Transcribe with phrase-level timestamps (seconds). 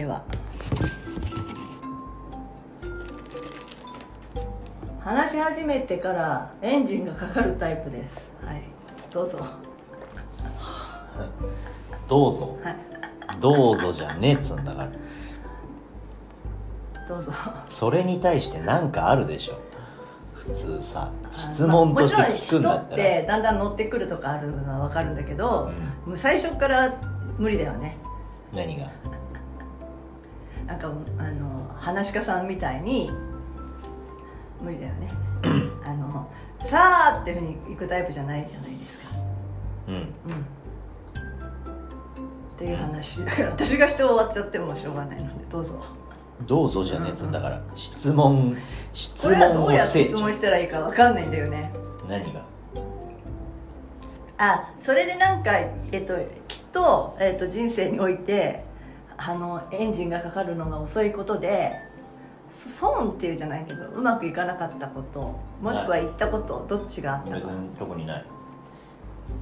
[0.00, 0.22] ては。
[5.00, 8.32] 話し始めてからエンジンがかかるタイプです。
[8.44, 8.62] はい。
[9.10, 9.38] どうぞ。
[12.08, 12.58] どうぞ。
[12.62, 12.76] はい。
[13.40, 14.88] どうぞじゃねえっつうんだから。
[17.08, 17.32] どうぞ。
[17.68, 19.58] それに対して何かあるでしょ。
[20.34, 25.70] 普通さ質問として聞くんだったら、まあもちろん人ってだんだん乗ってくるとかあるのは分かるんだけど、
[26.06, 26.94] もう最初から
[27.38, 27.98] 無理だよね。
[28.54, 28.86] 何が？
[30.70, 33.10] なんかあの話し家さんみたいに
[34.62, 35.10] 無理だよね。
[35.84, 36.30] あの
[36.60, 39.08] さあっていうふうに行くタイプじゃないじゃないですか。
[39.88, 39.94] うん。
[39.94, 40.02] うん。
[40.02, 40.04] っ
[42.56, 43.24] ていう話。
[43.24, 45.82] だから私がして終わっちゃってもしょうがないのでどうぞ。
[46.46, 47.32] どうぞじゃねえっつうん。
[47.32, 48.56] だから質問
[48.92, 51.72] 質問をどうやって質問したらいいか分かんないんだよね。
[52.08, 52.44] 何が？
[54.38, 56.14] あそれでなんか、えっと、
[56.46, 58.69] きっと、えっと、人生において
[59.22, 61.78] あのエンジンがかかるのが遅いことで
[62.50, 67.36] そ損っていうじゃないけどうまくいかなかったこともしくは言ったことどっちがあったか。
[67.36, 68.24] 別に特にない。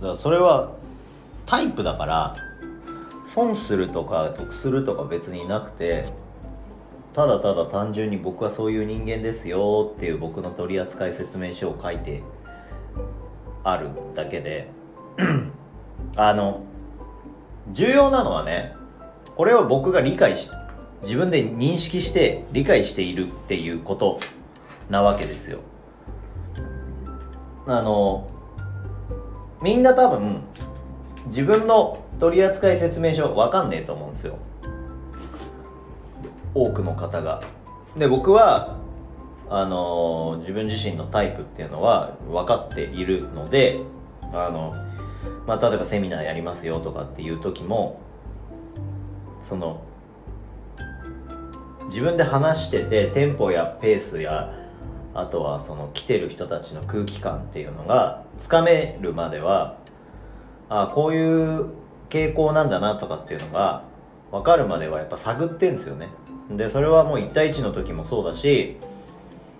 [0.00, 0.72] だからそれは
[1.46, 2.36] タイプだから
[3.26, 6.04] 損するとか得するとか別になくて
[7.14, 12.22] ただただ単純に僕はそういう人間ですよっていう僕の取扱説明書を書いて
[13.64, 14.68] あるだけで
[16.16, 16.62] あの
[17.72, 18.74] 重要なのはね
[19.36, 20.50] これを僕が理解し
[21.02, 24.20] 自分で認識して理解しているっていうこと
[24.88, 25.60] なわけですよ。
[27.66, 28.28] あの
[29.62, 30.42] みんな多分
[31.26, 34.38] 自分の取扱説明書わかんねえと思うんですよ。
[36.54, 37.42] 多くの方が。
[37.96, 38.76] で僕は
[39.48, 43.80] あの自分自身のタイプっていうのは分かっているので
[44.32, 44.74] あの、
[45.46, 48.00] まあ、例えばセミナーやりますよとかっていう時も
[49.42, 49.82] その
[51.88, 54.54] 自分で話しててテンポやペースや
[55.14, 59.76] あとはその来てる人たちの空気感っていうのがつかめるまでは
[60.70, 61.66] あこういう
[62.08, 63.84] 傾向なんだなとかっていうのが
[64.30, 66.08] 分かるまではやっぱ探ってんですよね。
[66.50, 68.78] でそれはもう1対1の時もそうだし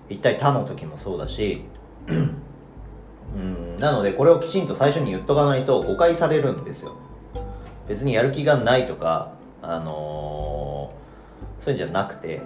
[0.08, 1.64] 1対他の時もそうだし
[2.08, 6.96] うんなのでこれをきちんと最初に言っとかないと誤解されるんですよ。
[7.88, 11.02] 別にやる気がないとかあのー
[11.64, 12.42] そういうんじゃなくて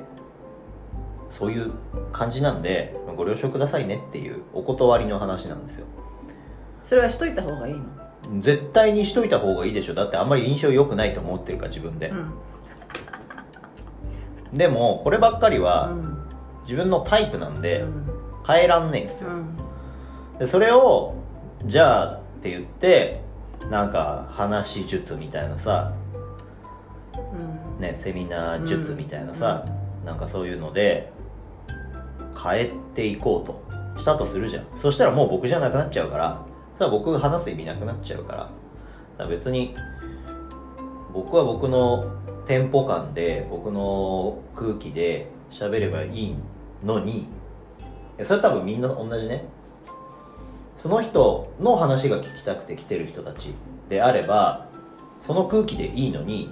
[1.31, 1.73] そういう
[2.13, 5.87] 感じなんでご了承くださいねっていうお断りの話なんですよ。
[6.85, 8.41] それはしといた方がいいの？
[8.43, 9.95] 絶対にしといた方がいいでしょ。
[9.95, 12.11] だってあんまり印象良くないと思ってるから自分で。
[12.11, 12.15] う、
[14.55, 14.59] ん。
[14.59, 16.29] でもこればっかりうはん。
[16.65, 18.07] 自分のタイプなんでうん。
[18.47, 19.31] 変えらんねえんですよ。
[19.31, 19.57] うん。
[20.39, 21.15] でそれを
[21.65, 23.23] じゃあって言って
[23.71, 26.06] なんか話術みたいなさうん
[27.79, 29.65] ねセミナー術みたいなさ、
[30.05, 31.13] なんかそういうので
[32.43, 33.67] 変えていこうと。
[33.99, 34.67] したとするじゃん。
[34.75, 36.45] そしたらもう僕じゃなくなっちゃうから。
[36.79, 38.39] たら僕が話す意味なくなっちゃうから。
[38.39, 38.51] だか
[39.19, 39.75] ら別に
[41.13, 42.13] 僕は僕の
[42.47, 46.37] テンポ感で僕の空気で喋ればいい
[46.85, 47.27] のに。
[48.19, 49.47] えそれ多分みんな同じね。
[50.77, 53.55] その人の話が聞きたくて来てる人たち
[53.89, 54.69] であれば
[55.23, 56.51] その空気でいいのに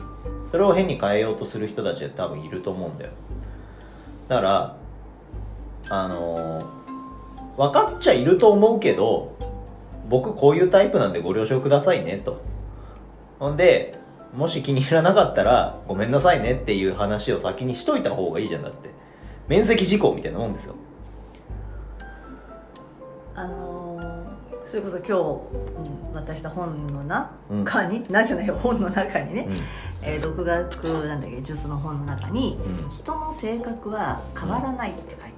[0.54, 3.10] それを変に変えようとする人たちは多分いると思うんだよ。
[4.28, 4.76] だから
[5.88, 6.65] あのー
[7.56, 9.37] 分かっちゃいると思うけど
[10.09, 12.41] 僕こういうタイプなんでご了承くださいねと。
[13.41, 13.98] ほんで
[14.32, 18.91] もし気に入らなかったらごめんなさいねっていう話を先にしといた方がいいじゃんだって。
[19.48, 20.76] 面積事項みたいなもんですよ。
[23.34, 23.73] あのー
[24.74, 25.12] それこそ今日、
[26.10, 27.64] うん、渡した本のな、うん。
[27.64, 29.56] 中になじゃないよ本の中にね、うん。
[30.02, 32.90] えー独学なんだっけ術の本の中に、うん。
[32.90, 35.34] 人の性格は変わらないって書いて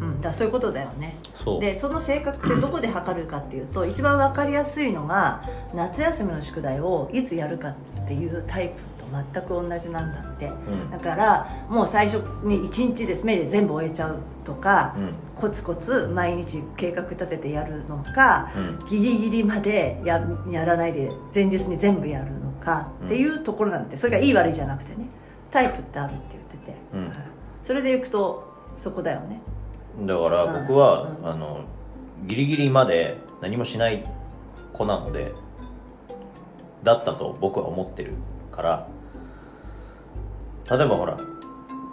[0.00, 0.08] うん。
[0.08, 1.14] うん、だそういうことだよね。
[1.60, 5.42] でその性格ってどこで測るかっていうと 一番分かりやすいのが
[5.74, 10.46] 夏休みの宿題をいつやるかっていうタイプと全く同じなんだって。
[10.46, 10.90] うん。
[10.90, 13.24] だからもう最初に1日です。
[13.24, 15.14] 目で全部終えちゃうとか、うん。
[15.36, 18.88] コツコツ毎日計画立ててやるのかうん。
[18.88, 25.08] ギリギリまでややらないで前日に全部やるのかっていうところなんでそれがいい悪いじゃなくてね。
[25.52, 26.76] タイプってあるって言ってて、
[27.62, 29.40] それでいくとそこだよね
[30.00, 31.64] だから僕は、うんあの
[32.24, 34.04] ギリギリまで何もしない
[34.72, 35.34] 子なので
[36.84, 38.12] だったと僕は思ってる
[38.52, 38.88] から。
[40.70, 41.18] 例えばほら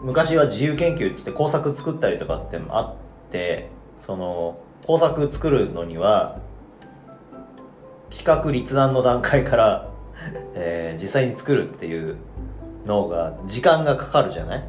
[0.04, 6.38] 昔は自由研究っつって工作作ったりとかってあってその工作作るのには
[8.12, 9.90] 企画立案の段階から、
[10.54, 12.18] えー実際に作るっていう
[12.86, 14.64] の方が時間がかかるじゃない？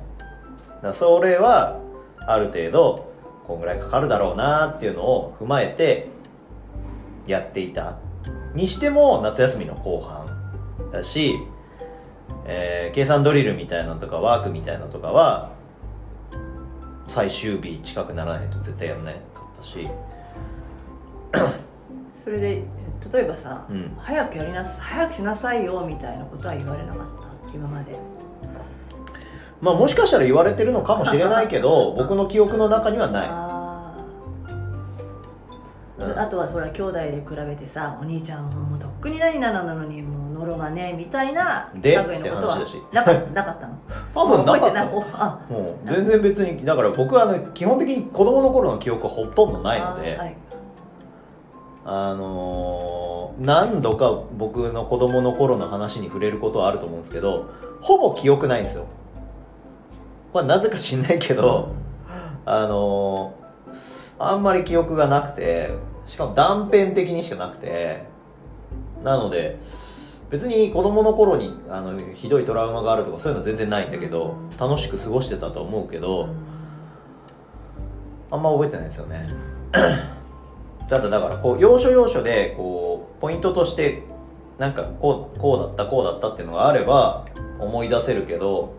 [0.83, 1.79] だそれは
[2.27, 3.10] ある程度
[3.47, 6.09] こんぐらいかかるだろうなっていうのを踏まえて
[7.27, 7.99] やっていた。
[8.55, 10.27] にしても夏休みの後半
[10.93, 11.37] だし、
[12.47, 15.53] えー計算ドリルみたいなのとかワークみたいなのとかは
[17.07, 19.89] 最終日近くならないと絶対やんなかったし。
[22.17, 22.63] それで
[23.13, 23.97] 例えばさ、うん。
[23.99, 27.07] 早くやりなさ早くしなさいよみたいなことは言われなかっ
[27.49, 27.55] た？
[27.55, 27.97] 今まで
[29.61, 33.29] まあもしかしたら言われてるのかもしれないけど 僕の記憶の中にはない。
[33.29, 33.93] あ
[35.99, 36.19] うん。
[36.19, 41.97] ああとはほら兄弟で比べてさお兄ちゃんもうとっくに何々なのにもうノロがねみたいなで？
[41.99, 42.83] って話だし。
[42.93, 43.75] なかなかったの？
[44.15, 44.85] 多分なかった。
[44.85, 50.37] もう全然別にだから僕はあの基本的に子供の頃の記憶はほとんどないのであはい。
[51.85, 53.11] あのー
[53.41, 57.47] 何度か僕の子供の頃の話に触れることはあると思うんですけど
[57.81, 58.85] ほぼ記憶ないんですよ
[60.33, 61.75] これなぜか知んないけど
[62.45, 63.35] あの
[64.19, 65.71] あんまり記憶がなくて
[66.07, 68.03] しかも断片的にしかなくて
[69.03, 69.59] なので
[70.31, 76.29] 別に子供の頃にあのひどいトラウマがあるとかそういうのは全然ないんだけど楽しく過ごしてたと思うけど、
[78.31, 79.29] あんま覚えてないですよね。
[80.89, 84.03] ただだからこう要所要所でこうポイントとして
[84.59, 87.27] なんかこうこうだったこうだったっていうのがあれば
[87.59, 88.75] 思い出せるけど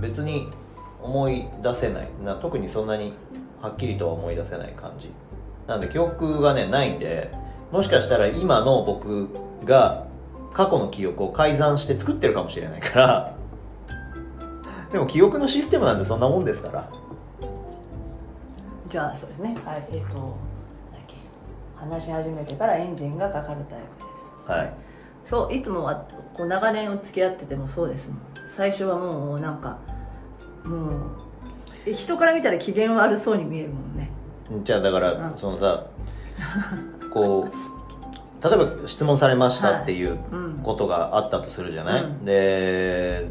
[0.00, 0.48] 別に
[1.02, 3.12] 思い出せないな特にそんなに
[3.60, 5.10] はっきりとは思い出せない感じ。
[5.66, 7.30] なんで記憶がねないんで
[7.70, 9.28] もしかしたら今の僕
[9.64, 10.06] が
[10.54, 13.34] 過去の記憶を改ざんして作ってるかもしれないから
[14.90, 16.88] でも記憶のシステムなんてそんなもんですから。
[18.88, 19.54] じゃあそうですね。
[19.66, 21.14] はいえっ、となんだっけ。
[21.76, 24.50] 話し始めてからエンジンがかかるタイプです。
[24.50, 24.72] はい。
[25.24, 28.18] そういつもはこう長年お付き合っててもそうですもん。
[28.48, 29.78] 最初はもうなんか
[30.64, 30.92] もう
[31.86, 34.10] え人から見たら機嫌悪そうに見えるもんね。
[34.64, 35.38] じゃあだから、うん。
[35.38, 35.86] そのさ
[37.12, 40.60] こう例えば質問されましたっていううん。
[40.62, 42.24] ことがあったとするじゃない、うん。
[42.24, 43.28] で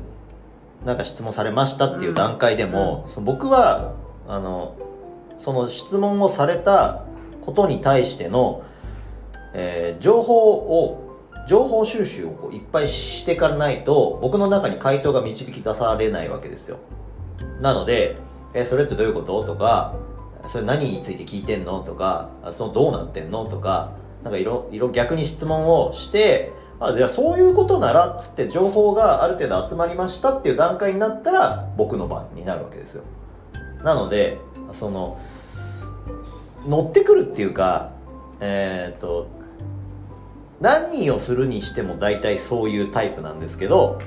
[0.85, 3.94] なんか質問されましたっていう段階でも、その僕は
[4.27, 4.75] あの
[5.39, 7.03] その質問をされた
[7.41, 8.63] ことに対しての、
[9.53, 11.03] えー情報を
[11.47, 16.77] 情報収集をこういっぱいしてからないと僕の中に回答が導き出されないわけですよ
[17.62, 18.18] なので、
[18.54, 19.44] えそれってどういうこと？
[19.44, 19.95] とか
[20.48, 21.81] それ何について聞いてんの？
[21.81, 23.45] とかそのどうなってんの？
[23.45, 23.94] とか
[24.24, 33.04] なんかいろいろ逆に質問をしてあじゃあそういうことならっつって情報がある程度集まりましたっていう段階になったら僕の番になるわけですよ。
[33.83, 34.39] なので
[34.74, 35.19] その
[36.68, 37.92] 乗ってくるっていうか
[38.39, 39.27] えっ、と
[40.62, 44.00] 何をするにしても大体そういうタイプなんですけど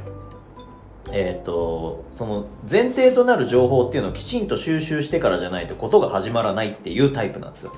[1.13, 7.75] えっ、とその前提となる情報っていうのをきちんと収集してからじゃないとことが始まらないっていうタイプなんですよ。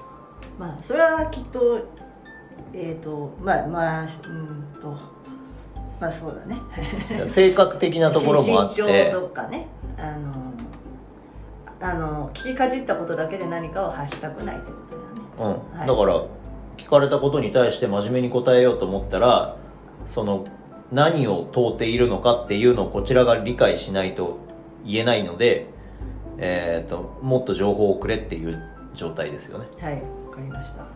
[0.59, 1.81] まあそれはきっと
[2.73, 4.97] えっ、とまあまあうんと
[6.01, 6.61] まあそうだね。
[7.29, 9.69] 性格的なところもあっ身長てとかね。
[9.99, 10.53] あの
[11.81, 15.61] あの聞きかじったことだけで何かを発したくないってことだよね。
[15.73, 15.89] うん、はい。
[15.89, 16.23] だから
[16.77, 19.57] 聞かれたことに対して真面目に答えようと思ったら
[20.07, 20.45] その
[20.93, 24.39] 何を問うているのかっていうのをこちらが理解しないと
[24.85, 25.67] 言えないので、
[26.39, 28.63] えー、ともっと情報をくれっていう
[28.95, 29.67] 状態ですよね。
[29.81, 30.87] はいわかりました。